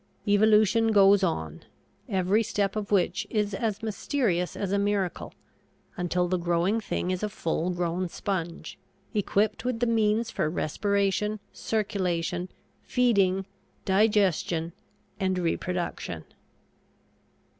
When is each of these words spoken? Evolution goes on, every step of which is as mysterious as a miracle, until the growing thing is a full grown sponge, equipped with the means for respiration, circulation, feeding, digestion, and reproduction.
Evolution 0.27 0.91
goes 0.91 1.23
on, 1.23 1.61
every 2.09 2.41
step 2.41 2.75
of 2.75 2.91
which 2.91 3.27
is 3.29 3.53
as 3.53 3.83
mysterious 3.83 4.55
as 4.55 4.71
a 4.71 4.79
miracle, 4.79 5.31
until 5.95 6.27
the 6.27 6.39
growing 6.39 6.79
thing 6.81 7.11
is 7.11 7.21
a 7.21 7.29
full 7.29 7.69
grown 7.69 8.09
sponge, 8.09 8.79
equipped 9.13 9.63
with 9.63 9.79
the 9.79 9.85
means 9.85 10.31
for 10.31 10.49
respiration, 10.49 11.39
circulation, 11.53 12.49
feeding, 12.81 13.45
digestion, 13.85 14.73
and 15.19 15.37
reproduction. 15.37 16.25